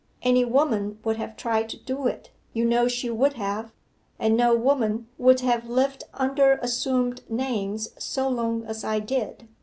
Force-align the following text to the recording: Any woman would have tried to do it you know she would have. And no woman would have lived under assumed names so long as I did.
Any 0.23 0.43
woman 0.43 0.97
would 1.03 1.17
have 1.17 1.37
tried 1.37 1.69
to 1.69 1.77
do 1.77 2.07
it 2.07 2.31
you 2.53 2.65
know 2.65 2.87
she 2.87 3.11
would 3.11 3.33
have. 3.33 3.71
And 4.17 4.35
no 4.35 4.55
woman 4.55 5.07
would 5.19 5.41
have 5.41 5.69
lived 5.69 6.05
under 6.15 6.53
assumed 6.53 7.21
names 7.29 7.89
so 8.03 8.27
long 8.27 8.65
as 8.65 8.83
I 8.83 8.99
did. 8.99 9.47